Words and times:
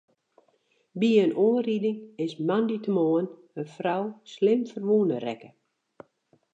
By 0.99 1.09
in 1.23 1.31
oanriding 1.45 1.99
is 2.25 2.33
moandeitemoarn 2.47 3.25
in 3.59 3.65
frou 3.75 4.03
slim 4.33 4.61
ferwûne 4.71 5.17
rekke. 5.25 5.49